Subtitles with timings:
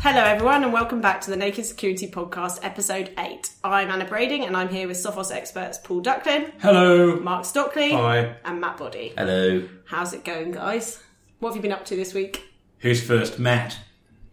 [0.00, 3.50] Hello, everyone, and welcome back to the Naked Security Podcast, episode 8.
[3.64, 7.16] I'm Anna Brading, and I'm here with Sophos experts Paul Ducklin, Hello.
[7.16, 8.36] Mark Stockley, Hi.
[8.44, 9.12] and Matt Boddy.
[9.16, 9.68] Hello.
[9.86, 11.02] How's it going, guys?
[11.40, 12.44] What have you been up to this week?
[12.78, 13.38] Who's first?
[13.38, 13.76] Matt.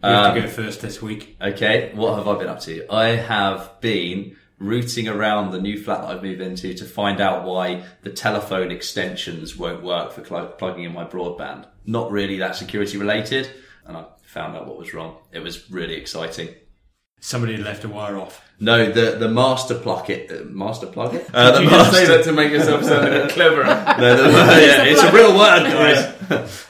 [0.02, 1.36] You have to go um, first this week.
[1.42, 2.86] Okay, what have I been up to?
[2.92, 7.44] I have been rooting around the new flat that I've moved into to find out
[7.44, 11.66] why the telephone extensions won't work for cl- plugging in my broadband.
[11.84, 13.50] Not really that security related,
[13.86, 15.16] and I found out what was wrong.
[15.32, 16.48] It was really exciting.
[17.18, 18.42] Somebody left a wire off.
[18.60, 21.26] No, the the master plug it, uh, master plug it.
[21.34, 23.64] Uh, the You just say that to make yourself sound a bit cleverer.
[23.98, 26.14] No, the, yeah, it's a real word, guys.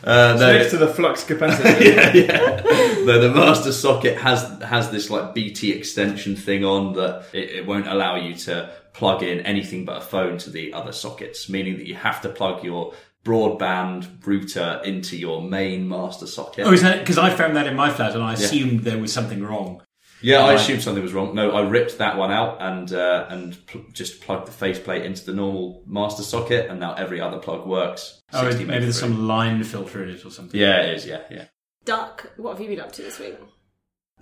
[0.04, 1.80] Uh, no, Next to the flux capacitor.
[1.80, 3.04] yeah, yeah.
[3.04, 7.66] No, the master socket has has this like BT extension thing on that it, it
[7.66, 11.76] won't allow you to plug in anything but a phone to the other sockets, meaning
[11.78, 12.94] that you have to plug your
[13.26, 16.66] broadband router into your main master socket.
[16.66, 19.12] Oh, is that because I found that in my flat and I assumed there was
[19.12, 19.82] something wrong.
[20.22, 20.60] yeah, I Right.
[20.60, 21.34] assumed something was wrong.
[21.34, 25.24] No, I ripped that one out and uh, and pl- just plugged the faceplate into
[25.24, 28.20] the normal master socket, and now every other plug works.
[28.32, 28.92] Oh, maybe there's meg free.
[28.92, 30.58] some line filter in it or something.
[30.58, 31.06] Yeah, it is.
[31.06, 31.44] Yeah, yeah.
[31.84, 33.36] Duck, what have you been up to this week?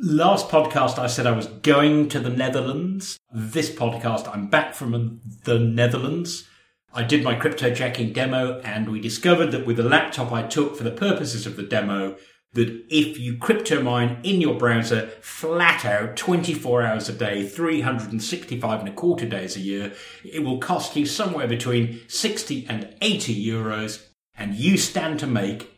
[0.00, 3.16] Last podcast, I said I was going to the Netherlands.
[3.32, 6.48] This podcast, I'm back from the Netherlands.
[6.96, 10.84] I did my cryptojacking demo and we discovered that with the laptop I took for
[10.84, 12.16] the purposes of the demo,
[12.52, 18.78] that if you crypto mine in your browser flat out 24 hours a day, 365
[18.80, 19.92] and a quarter days a year,
[20.24, 24.06] it will cost you somewhere between 60 and 80 euros
[24.36, 25.72] and you stand to make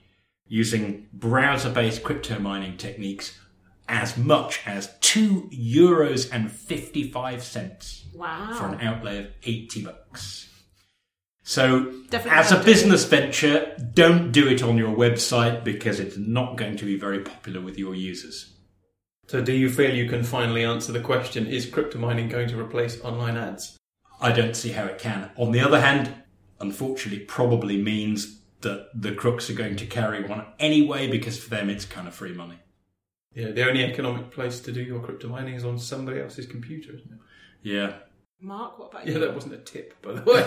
[0.47, 3.39] using browser based crypto mining techniques
[3.89, 8.53] as much as two euros and 55 cents Wow.
[8.55, 10.49] for an outlay of 80 bucks.
[11.49, 16.01] So, Definitely as a not doing business venture, don't do it on your website because
[16.01, 18.53] it's not going to be very popular with your users.
[19.29, 22.59] So, do you feel you can finally answer the question: Is crypto mining going to
[22.61, 23.77] replace online ads?
[24.21, 25.31] I don't see how it can.
[25.37, 26.13] On the other hand,
[26.59, 31.71] unfortunately, probably means that the crooks are going to carry one anyway because for them
[31.71, 32.59] it's kind of free money.
[33.35, 36.97] Yeah, the only economic place to do your crypto mining is on somebody else's computer,
[36.97, 37.19] isn't it?
[37.63, 37.93] Yeah.
[38.41, 39.15] Mark, what about you?
[39.15, 40.45] Yeah, that wasn't a tip, by the way.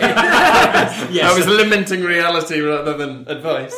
[1.10, 1.24] Yes.
[1.24, 3.76] I was lamenting reality rather than advice.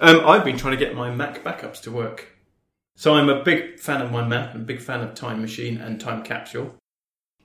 [0.00, 2.28] Um, I've been trying to get my Mac backups to work.
[2.96, 5.78] So I'm a big fan of my Mac and a big fan of Time Machine
[5.78, 6.74] and Time Capsule.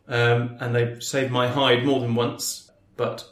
[0.08, 3.24] Um, and they've saved my hide more than once, but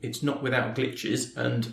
[0.00, 1.36] it's not without glitches.
[1.36, 1.72] And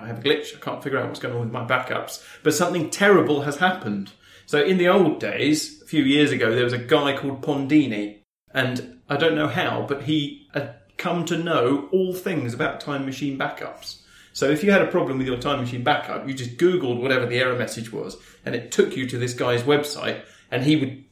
[0.00, 0.56] I have a glitch.
[0.56, 2.24] I can't figure out what's going on with my backups.
[2.42, 4.12] But something terrible has happened.
[4.46, 8.20] So in the old days, a few years ago, there was a guy called Pondini,
[8.52, 13.06] and I don't know how, but he had come to know all things about time
[13.06, 14.00] machine backups.
[14.32, 17.26] So if you had a problem with your time machine backup, you just Googled whatever
[17.26, 21.04] the error message was, and it took you to this guy's website, and he would,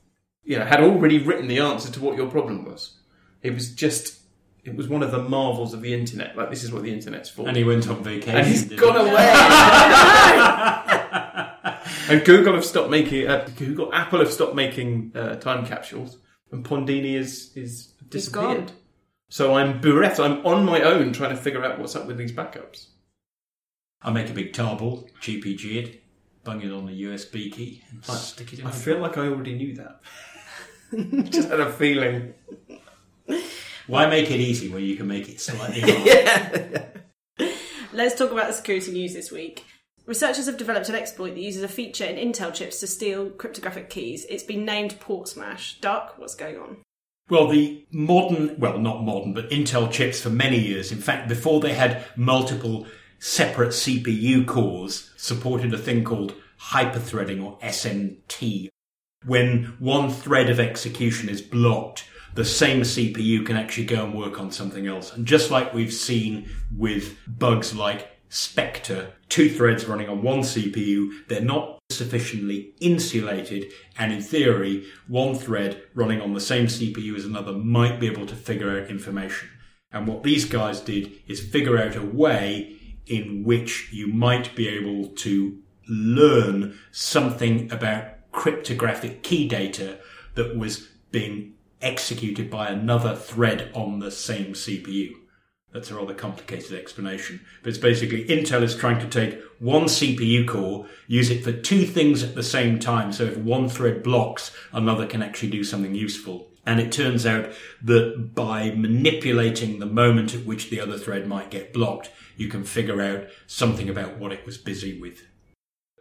[0.44, 2.92] you know, had already written the answer to what your problem was.
[3.42, 4.20] It was just,
[4.64, 6.36] it was one of the marvels of the internet.
[6.36, 7.48] Like this is what the internet's for.
[7.48, 8.36] And he went on vacation.
[8.36, 9.10] And he's gone he?
[9.10, 9.32] away.
[12.08, 16.18] and Google have stopped making uh, Google, Apple have stopped making uh, time capsules,
[16.52, 18.72] and Pondini is is disappeared.
[19.28, 20.20] So I'm bereft.
[20.20, 22.86] I'm on my own trying to figure out what's up with these backups.
[24.02, 26.02] I make a big tarball, GPG it,
[26.44, 29.18] bung it on a USB key, and I- stick it in I my feel like
[29.18, 30.00] I already knew that.
[31.30, 32.34] Just had a feeling.
[33.88, 36.92] Why make it easy when you can make it slightly harder?
[37.92, 39.64] Let's talk about the security news this week.
[40.06, 43.90] Researchers have developed an exploit that uses a feature in Intel chips to steal cryptographic
[43.90, 44.24] keys.
[44.30, 45.80] It's been named Port Smash.
[45.80, 46.76] Duck, what's going on?
[47.28, 51.58] Well, the modern, well, not modern, but Intel chips for many years, in fact, before
[51.58, 52.86] they had multiple
[53.18, 58.68] separate CPU cores, supported a thing called hyperthreading or SMT.
[59.24, 62.04] When one thread of execution is blocked,
[62.36, 65.12] the same CPU can actually go and work on something else.
[65.12, 71.10] And just like we've seen with bugs like Spectre, two threads running on one CPU,
[71.28, 73.66] they're not sufficiently insulated,
[73.98, 78.26] and in theory, one thread running on the same CPU as another might be able
[78.26, 79.48] to figure out information.
[79.92, 84.68] And what these guys did is figure out a way in which you might be
[84.68, 85.58] able to
[85.88, 89.98] learn something about cryptographic key data
[90.34, 95.14] that was being executed by another thread on the same CPU.
[95.76, 97.44] That's a rather complicated explanation.
[97.62, 101.84] But it's basically Intel is trying to take one CPU core, use it for two
[101.84, 103.12] things at the same time.
[103.12, 106.48] So if one thread blocks, another can actually do something useful.
[106.64, 107.52] And it turns out
[107.82, 112.64] that by manipulating the moment at which the other thread might get blocked, you can
[112.64, 115.26] figure out something about what it was busy with.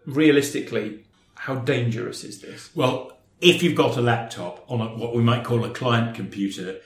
[0.05, 1.03] Realistically,
[1.35, 2.73] How dangerous is this?
[2.73, 6.79] Well, if you've got a laptop on a, what we might call a client computer,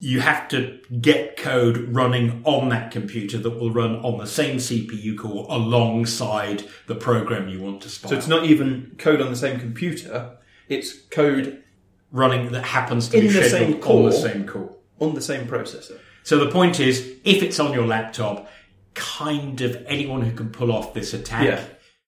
[0.00, 4.56] you have to get code running on that computer that will run on the same
[4.56, 8.08] CPU core alongside the program you want to spy.
[8.10, 10.36] So it's not even code on the same computer;
[10.68, 11.62] it's code
[12.10, 14.10] running that happens to In be the same on core.
[14.10, 14.76] the same core.
[15.00, 15.98] on the same processor.
[16.22, 18.48] So the point is, if it's on your laptop,
[18.94, 21.64] kind of anyone who can pull off this attack, Yeah.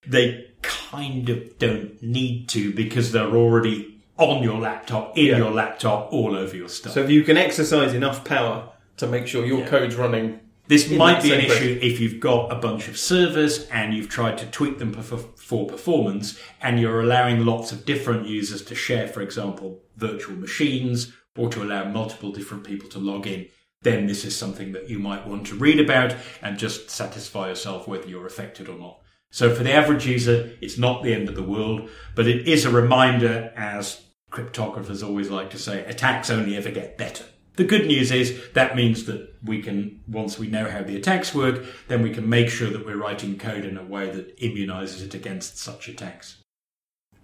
[0.06, 5.36] they kind of don't need to because they're already on your laptop, in Yeah.
[5.38, 6.94] your laptop, all over your stuff.
[6.94, 9.66] So if you can exercise enough power to make sure your Yeah.
[9.68, 13.94] code's running, This might be an issue if you've got a bunch of servers and
[13.94, 18.62] you've tried to tweak them for, for performance and you're allowing lots of different users
[18.64, 23.46] to share, for example, virtual machines or to allow multiple different people to log in.
[23.82, 27.86] Then this is something that you might want to read about and just satisfy yourself
[27.86, 28.98] whether you're affected or not.
[29.30, 32.64] So for the average user, it's not the end of the world, but it is
[32.64, 34.00] a reminder, as
[34.36, 37.24] cryptographers always like to say, attacks only ever get better.
[37.54, 41.34] The good news is that means that we can, once we know how the attacks
[41.34, 45.02] work, then we can make sure that we're writing code in a way that immunizes
[45.02, 46.42] it against such attacks.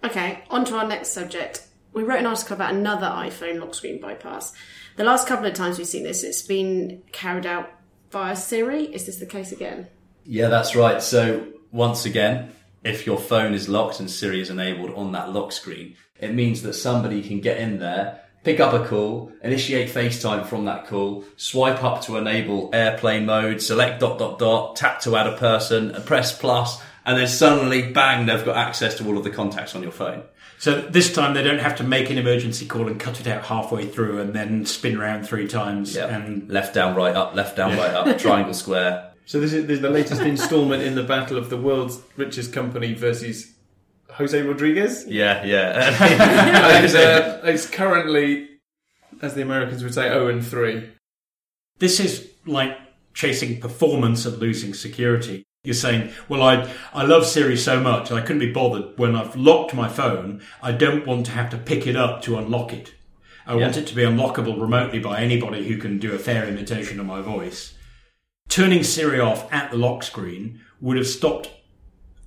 [0.03, 1.67] Okay, on to our next subject.
[1.93, 4.51] We wrote an article about another iPhone lock screen bypass.
[4.95, 7.69] The last couple of times we've seen this, it's been carried out
[8.11, 8.85] via Siri.
[8.85, 9.87] Is this the case again?
[10.25, 11.01] Yeah, that's right.
[11.01, 12.51] So once again,
[12.83, 16.61] if your phone is locked and Siri is enabled on that lock screen, it means
[16.63, 21.23] that somebody can get in there, pick up a call, initiate FaceTime from that call,
[21.37, 25.91] swipe up to enable airplane mode, select dot dot dot, tap to add a person,
[25.91, 29.75] and press plus, and then suddenly bang, they've got access to all of the contacts
[29.75, 30.23] on your phone.
[30.59, 33.43] So this time they don't have to make an emergency call and cut it out
[33.43, 36.05] halfway through and then spin around three times Yeah.
[36.07, 39.09] and left down, right up, left down, right up, triangle square.
[39.25, 42.51] So this is, this is the latest instalment in the battle of the world's richest
[42.51, 43.52] company versus
[44.13, 45.05] Jose Rodriguez.
[45.07, 46.83] Yeah, yeah.
[46.83, 48.49] it's, uh, it's currently,
[49.21, 50.89] as the Americans would say, 0 and 3.
[51.79, 52.77] This is like
[53.13, 55.43] chasing performance and losing security.
[55.63, 58.97] You're saying, well, I, I love Siri so much, I couldn't be bothered.
[58.97, 62.37] When I've locked my phone, I don't want to have to pick it up to
[62.37, 62.93] unlock it.
[63.45, 66.99] I want it to be unlockable remotely by anybody who can do a fair imitation
[66.99, 67.73] of my voice.
[68.47, 71.49] Turning Siri off at the lock screen would have stopped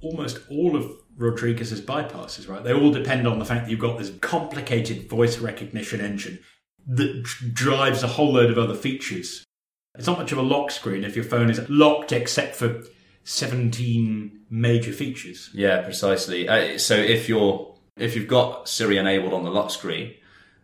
[0.03, 2.63] almost all of Rodriguez's bypasses, right?
[2.63, 6.41] They all depend on the fact that you've got this complicated voice recognition engine
[6.87, 9.45] that drives a whole load of other features.
[9.97, 12.83] It's not much of a lock screen if your phone is locked except for
[13.25, 15.51] 17 major features.
[15.53, 16.49] Yeah, precisely.
[16.49, 20.15] Uh, so if you're if you've got Siri enabled on the lock screen,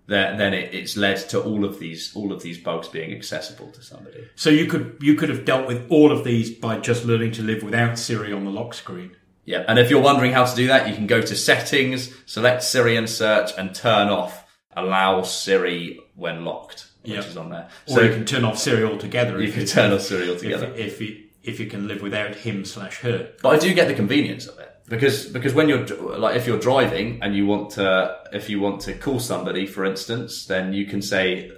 [0.06, 3.70] then then it, it's led to all of these all of these bugs being accessible
[3.72, 4.28] to somebody.
[4.37, 7.43] So you could you could have dealt with all of these by just learning to
[7.43, 9.16] live without Siri on the lock screen.
[9.44, 12.62] Yeah, and if you're wondering how to do that, you can go to settings, select
[12.62, 14.44] Siri and search, and turn off
[14.77, 17.19] allow Siri when locked, which Yeah.
[17.21, 17.69] is on there.
[17.89, 19.39] Or you can turn off Siri altogether.
[19.41, 20.73] you if can turn off Siri if, altogether.
[20.77, 23.31] if you if you can live without him slash her.
[23.43, 25.85] But I do get the convenience of it because because when you're
[26.19, 29.85] like if you're driving and you want to if you want to call somebody, for
[29.85, 31.50] instance, then you can say,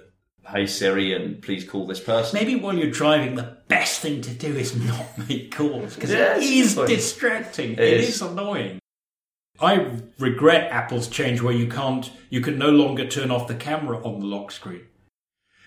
[0.48, 4.30] "Hey Siri, and please call this person." Maybe while you're driving, the best thing to
[4.30, 6.86] do is not make calls because Yeah, it it's is fine.
[6.88, 7.72] distracting.
[7.72, 8.08] It it is.
[8.16, 8.78] is annoying.
[9.60, 14.04] I regret Apple's change where you can't, you can no longer turn off the camera
[14.04, 14.82] on the lock screen,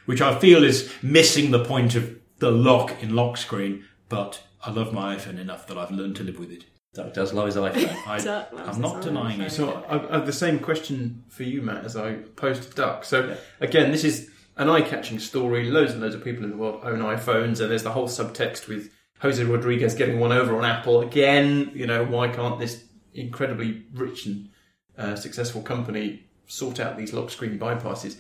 [0.05, 3.85] which I feel is missing the point of the lock in lock screen.
[4.09, 6.65] But I love my iPhone enough that I've learned to live with it.
[6.93, 7.95] Duck does love his iPhone.
[8.07, 9.45] I, I'm not denying iPhone.
[9.45, 9.51] it.
[9.51, 13.05] So I, I have the same question for you, Matt, as I posed to Duck.
[13.05, 15.69] So again, this is an eye-catching story.
[15.69, 18.67] Loads and loads of people in the world own iPhones, and there's the whole subtext
[18.67, 21.71] with Jose Rodriguez getting one over on Apple again.
[21.73, 22.83] You know, why can't this
[23.13, 24.49] incredibly rich and
[24.97, 28.17] uh, successful company sort out these lock screen bypasses?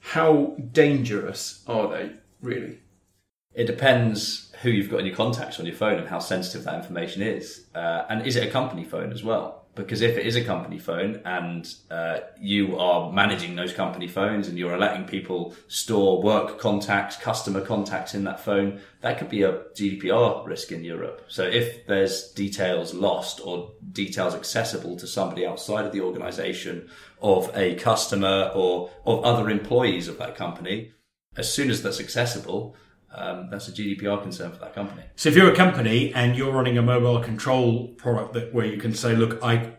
[0.00, 2.80] How dangerous are they, really?
[3.54, 6.74] It depends who you've got in your contacts on your phone and how sensitive that
[6.74, 7.66] information is.
[7.74, 9.62] Uh, and is it a company phone as well?
[9.74, 14.46] Because if it is a company phone and uh, you are managing those company phones
[14.46, 19.42] and you're letting people store work contacts, customer contacts in that phone, that could be
[19.42, 21.24] a GDPR risk in Europe.
[21.28, 26.90] So if there's details lost or details accessible to somebody outside of the organization
[27.22, 30.92] of a customer or of other employees of that company,
[31.34, 32.76] as soon as that's accessible,
[33.14, 35.02] um, that's a GDPR concern for that company.
[35.16, 38.78] So if you're a company and you're running a mobile control product that where you
[38.78, 39.74] can say, look, I,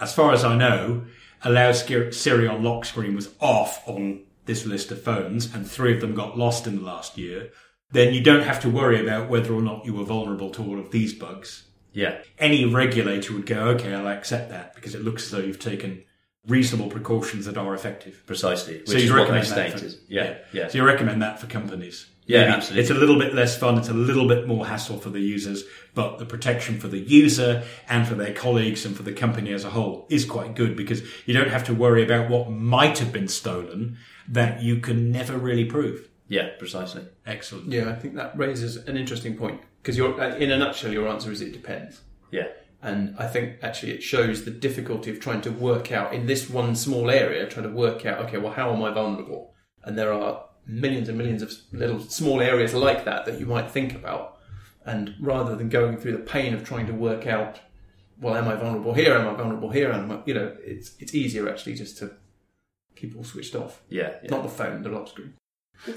[0.00, 1.04] as far as I know,
[1.42, 6.00] allow Siri on lock screen was off on this list of phones and three of
[6.00, 7.50] them got lost in the last year,
[7.92, 10.78] then you don't have to worry about whether or not you were vulnerable to all
[10.78, 11.68] of these bugs.
[11.92, 12.18] Yeah.
[12.38, 16.02] Any regulator would go, okay, I'll accept that because it looks as though you've taken
[16.46, 18.22] reasonable precautions that are effective.
[18.26, 18.78] Precisely.
[18.80, 20.38] Which So is you what recommend that for, is- yeah.
[20.52, 20.68] Yeah.
[20.68, 22.06] So you recommend that for companies?
[22.26, 22.80] Yeah, Maybe absolutely.
[22.82, 23.76] It's a little bit less fun.
[23.76, 25.64] It's a little bit more hassle for the users,
[25.94, 29.64] but the protection for the user and for their colleagues and for the company as
[29.64, 33.12] a whole is quite good because you don't have to worry about what might have
[33.12, 36.08] been stolen that you can never really prove.
[36.28, 37.04] Yeah, precisely.
[37.26, 37.70] Excellent.
[37.70, 41.08] Yeah, I think that raises an interesting point because you're, uh, in a nutshell, your
[41.08, 42.00] answer is it depends.
[42.30, 42.48] Yeah.
[42.80, 46.48] And I think actually it shows the difficulty of trying to work out in this
[46.48, 49.54] one small area, trying to work out, okay, well, how am I vulnerable?
[49.82, 53.70] And there are millions and millions of little small areas like that that you might
[53.70, 54.38] think about.
[54.84, 57.60] And rather than going through the pain of trying to work out,
[58.20, 59.14] well, am I vulnerable here?
[59.14, 59.92] Am I vulnerable here?
[59.92, 62.12] I, you know, it's it's easier actually just to
[62.94, 63.82] keep all switched off.
[63.88, 64.14] Yeah.
[64.22, 64.30] yeah.
[64.30, 65.34] Not the phone, the lock screen.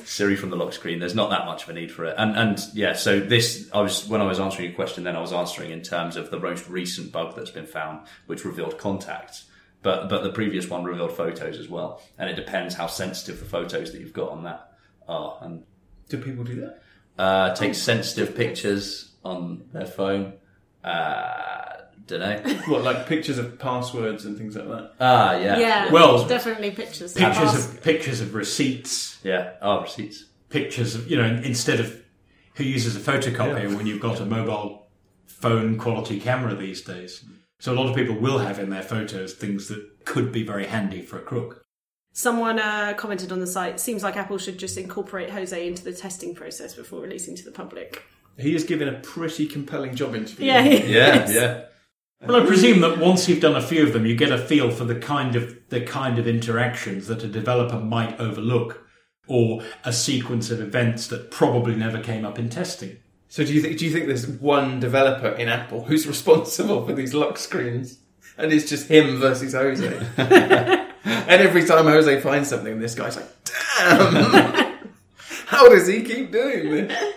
[0.03, 0.99] Siri from the lock screen.
[0.99, 2.15] There's not that much of a need for it.
[2.17, 5.21] And and yeah, so this I was when I was answering your question, then I
[5.21, 9.45] was answering in terms of the most recent bug that's been found, which revealed contacts.
[9.83, 13.45] But but the previous one revealed photos as well, and it depends how sensitive the
[13.45, 14.71] photos that you've got on that
[15.07, 15.37] are.
[15.41, 15.63] And
[16.09, 16.81] Do people do that?
[17.21, 20.33] uh, take sensitive pictures on their phone.
[20.83, 21.73] Uh,
[22.05, 22.55] don't know.
[22.67, 24.91] What, like pictures of passwords and things like that?
[24.99, 27.13] Ah, yeah, Yeah, Well, definitely pictures.
[27.13, 29.53] Pictures Ask- of pictures of receipts, yeah.
[29.61, 30.25] Oh, receipts.
[30.49, 32.01] pictures of you know instead of
[32.55, 34.87] who uses a photocopier when you've got a mobile
[35.27, 37.23] phone quality camera these days.
[37.59, 40.67] So a lot of people will have in their photos things that could be very
[40.67, 41.63] handy for a crook.
[42.13, 43.79] Someone uh, commented on the site.
[43.79, 47.51] Seems like Apple should just incorporate Jose into the testing process before releasing to the
[47.51, 48.03] public.
[48.37, 50.47] He has given a pretty compelling job interview.
[50.47, 51.63] Yeah, Yeah, yeah.
[52.25, 54.71] Well, I presume that once you've done a few of them, you get a feel
[54.71, 58.87] for the kind of the kind of interactions that a developer might overlook,
[59.27, 62.97] or a sequence of events that probably never came up in testing.
[63.29, 66.93] So do you think do you think there's one developer in Apple who's responsible for
[66.93, 67.99] these lock screens,
[68.37, 69.85] and it's just him versus Jose?
[70.17, 73.27] and every time Jose finds something, this guy's like,
[73.79, 74.77] "Damn!
[75.47, 77.13] How does he keep doing this?"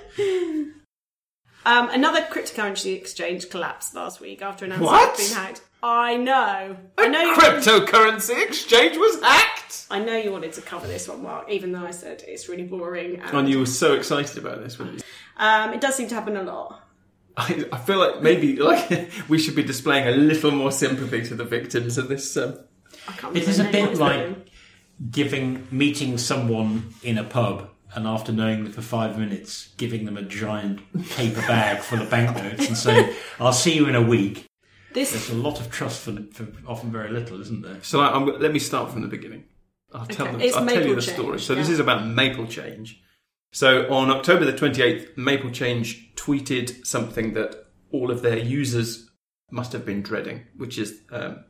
[1.67, 5.11] Um, another cryptocurrency exchange collapsed last week after announcing What?
[5.19, 5.62] it's been hacked.
[5.83, 6.77] I know.
[6.99, 7.21] I know.
[7.23, 9.87] You Cryptocurrency exchange was hacked.
[9.91, 11.49] I know you wanted to cover this one, Mark.
[11.51, 13.21] Even though I said it's really boring.
[13.21, 15.01] And, And you were so excited about this, weren't you?
[15.39, 16.83] um, it does seem to happen a lot.
[17.37, 21.35] I, I feel like maybe like we should be displaying a little more sympathy to
[21.35, 22.37] the victims of this.
[22.37, 22.59] Um,
[23.09, 24.45] I can't It remember is a bit like them.
[25.11, 30.17] giving meeting someone in a pub and after knowing them for five minutes, giving them
[30.17, 34.47] a giant paper bag full of banknotes and saying, "I'll see you in a week."
[34.92, 35.12] This.
[35.12, 37.78] There's a lot of trust for, for often very little, isn't there?
[37.82, 39.44] So I, I'm, let me start from the beginning.
[39.92, 40.50] I'll tell, Okay.
[40.50, 41.40] them, I'll tell you the Change, story.
[41.40, 43.00] So this is about Maple Change.
[43.52, 49.11] So on October the 28th, Maple Change tweeted something that all of their users
[49.50, 51.44] must have been dreading, which is um,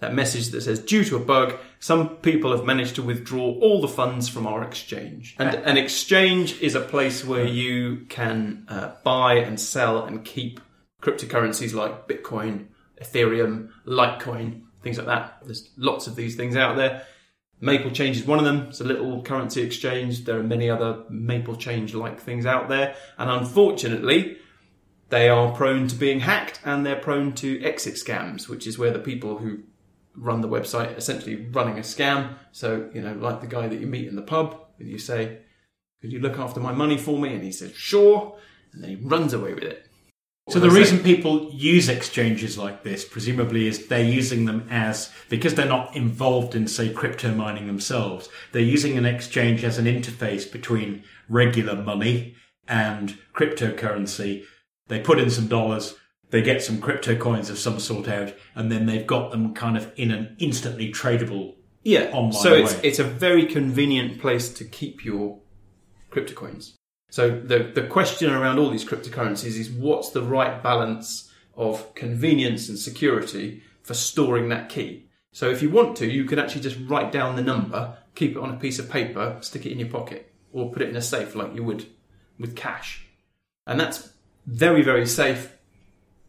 [0.00, 3.80] that message that says, due to a bug, some people have managed to withdraw all
[3.80, 5.34] the funds from our exchange.
[5.38, 10.60] And an exchange is a place where you can uh, buy and sell and keep
[11.00, 12.66] cryptocurrencies like Bitcoin,
[13.02, 15.38] Ethereum, Litecoin, things like that.
[15.44, 17.06] There's lots of these things out there.
[17.60, 18.66] Maple Change is one of them.
[18.68, 20.24] It's a little currency exchange.
[20.24, 22.94] There are many other Maple Change like things out there.
[23.16, 24.36] And unfortunately,
[25.08, 28.90] they are prone to being hacked and they're prone to exit scams, which is where
[28.90, 29.60] the people who
[30.14, 32.34] run the website essentially running a scam.
[32.52, 35.38] So, you know, like the guy that you meet in the pub and you say,
[36.00, 37.34] Could you look after my money for me?
[37.34, 38.36] And he says, Sure.
[38.72, 39.86] And then he runs away with it.
[40.48, 45.54] So the reason people use exchanges like this, presumably, is they're using them as because
[45.54, 48.28] they're not involved in, say, crypto mining themselves.
[48.52, 52.36] They're using an exchange as an interface between regular money
[52.68, 54.44] and cryptocurrency.
[54.86, 55.96] They put in some dollars,
[56.30, 59.76] they get some crypto coins of some sort out, and then they've got them kind
[59.76, 61.56] of in an instantly tradable.
[61.82, 62.10] Yeah.
[62.12, 62.80] online so it's way.
[62.84, 65.40] it's a very convenient place to keep your
[66.10, 66.75] crypto coins.
[67.10, 72.68] So the the question around all these cryptocurrencies is what's the right balance of convenience
[72.68, 75.08] and security for storing that key.
[75.32, 78.38] So if you want to, you can actually just write down the number, keep it
[78.38, 81.02] on a piece of paper, stick it in your pocket, or put it in a
[81.02, 81.86] safe like you would
[82.38, 83.06] with cash.
[83.66, 84.10] And that's
[84.46, 85.56] very, very safe,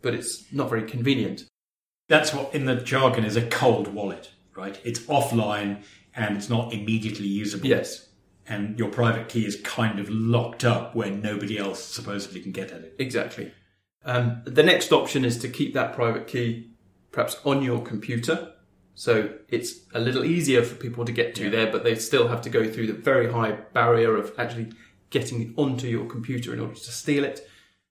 [0.01, 1.45] but it's not very convenient.
[2.09, 4.79] That's what in the jargon is a cold wallet, right?
[4.83, 5.83] It's offline
[6.15, 7.67] and it's not immediately usable.
[7.67, 8.06] Yes.
[8.49, 12.71] And your private key is kind of locked up where nobody else supposedly can get
[12.71, 12.95] at it.
[12.99, 13.51] Exactly.
[14.05, 16.71] Um, the next option is to keep that private key
[17.11, 18.53] perhaps on your computer.
[18.95, 22.41] So it's a little easier for people to get to there, but they still have
[22.43, 24.71] to go through the very high barrier of actually
[25.09, 27.47] getting it onto your computer in order to steal it.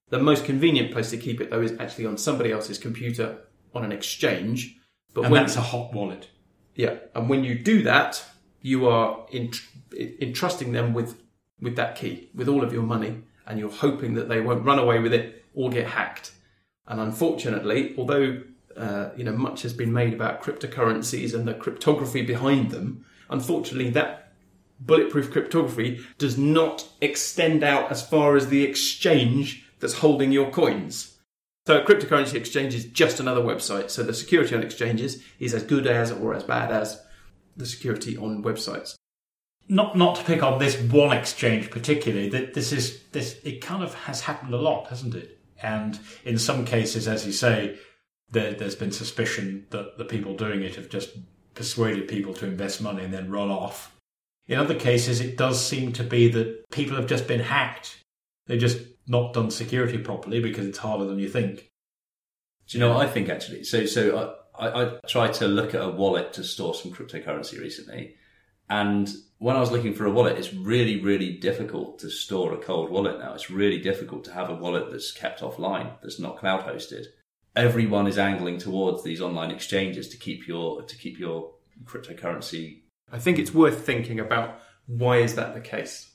[0.08, 3.38] The most convenient place to keep it though is actually on somebody else's computer
[3.74, 4.76] on an exchange.
[5.14, 6.28] But And when that's a hot wallet.
[6.74, 8.22] yeah, and when you do that,
[8.60, 9.60] you are ent-
[9.96, 11.20] entrusting them with
[11.60, 14.78] with that key, with all of your money, and you're hoping that they won't run
[14.78, 16.32] away with it or get hacked.
[16.86, 18.42] And unfortunately, although
[18.76, 23.90] uh, you know much has been made about cryptocurrencies and the cryptography behind them, unfortunately
[23.90, 24.32] that
[24.78, 31.16] bulletproof cryptography does not extend out as far as the exchange that's holding your coins.
[31.66, 33.90] So a cryptocurrency exchange is just another website.
[33.90, 37.02] So the security on exchanges is as good as or as bad as
[37.56, 38.95] the security on websites.
[39.68, 42.28] Not not to pick on this one exchange particularly.
[42.28, 45.38] That this is this it kind of has happened a lot, hasn't it?
[45.62, 47.78] And in some cases, as you say,
[48.30, 51.10] there, there's been suspicion that the people doing it have just
[51.54, 53.96] persuaded people to invest money and then run off.
[54.46, 57.98] In other cases, it does seem to be that people have just been hacked.
[58.46, 61.70] They've just not done security properly because it's harder than you think.
[62.68, 63.64] Do you know what I think actually?
[63.64, 67.60] So, so I, I, I tried to look at a wallet to store some cryptocurrency
[67.60, 68.14] recently,
[68.68, 69.08] and
[69.38, 72.90] when I was looking for a wallet, it's really, really difficult to store a cold
[72.90, 73.34] wallet now.
[73.34, 77.04] It's really difficult to have a wallet that's kept offline, that's not cloud hosted.
[77.54, 81.52] Everyone is angling towards these online exchanges to keep your to keep your
[81.84, 82.82] cryptocurrency.
[83.10, 86.10] I think it's worth thinking about why is that the case.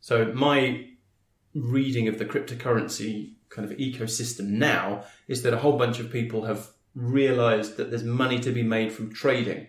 [0.00, 0.86] So my
[1.54, 6.44] reading of the cryptocurrency kind of ecosystem now is that a whole bunch of people
[6.44, 9.66] have realized that there's money to be made from trading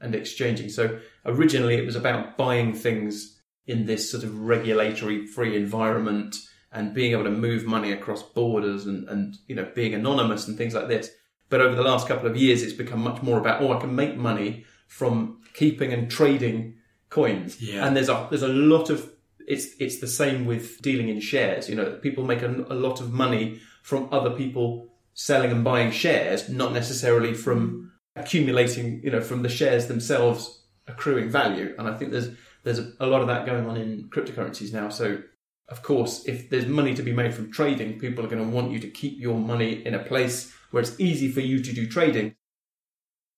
[0.00, 0.68] and exchanging.
[0.68, 6.36] So originally it was about buying things in this sort of regulatory free environment
[6.72, 10.56] and being able to move money across borders and, and you know being anonymous and
[10.56, 11.10] things like this.
[11.48, 13.94] But over the last couple of years it's become much more about oh I can
[13.94, 16.74] make money from keeping and trading
[17.10, 17.60] coins.
[17.60, 17.86] Yeah.
[17.86, 19.10] And there's a there's a lot of
[19.46, 21.68] it's it's the same with dealing in shares.
[21.68, 25.90] You know, people make a, a lot of money from other people selling and buying
[25.90, 29.02] shares, not necessarily from accumulating.
[29.02, 31.74] You know, from the shares themselves accruing value.
[31.78, 32.30] And I think there's
[32.64, 34.88] there's a, a lot of that going on in cryptocurrencies now.
[34.88, 35.22] So,
[35.68, 38.72] of course, if there's money to be made from trading, people are going to want
[38.72, 41.86] you to keep your money in a place where it's easy for you to do
[41.86, 42.34] trading.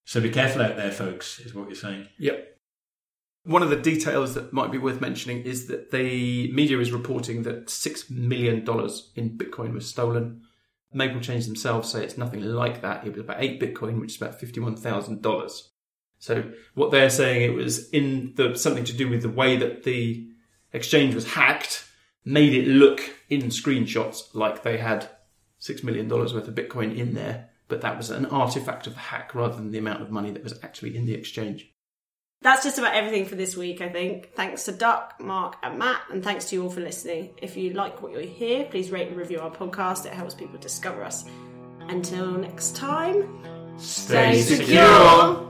[0.05, 2.09] So be careful out there, folks, is what you're saying.
[2.19, 2.57] Yep.
[3.45, 7.43] One of the details that might be worth mentioning is that the media is reporting
[7.45, 10.43] that $6 million in Bitcoin was stolen.
[10.93, 13.07] Maple Change themselves say it's nothing like that.
[13.07, 15.63] It was about 8 Bitcoin, which is about $51,000.
[16.19, 19.85] So what they're saying it was in the something to do with the way that
[19.85, 20.29] the
[20.73, 21.87] exchange was hacked
[22.25, 25.09] made it look in screenshots like they had
[25.61, 29.35] $6 million worth of Bitcoin in there, but that was an artifact of the hack
[29.35, 31.73] rather than the amount of money that was actually in the exchange.
[32.43, 34.33] That's just about everything for this week, I think.
[34.35, 37.35] Thanks to Duck, Mark, and Matt, and thanks to you all for listening.
[37.37, 40.07] If you like what you hear, please rate and review our podcast.
[40.07, 41.25] It helps people discover us.
[41.89, 45.50] Until next time, Stay secure.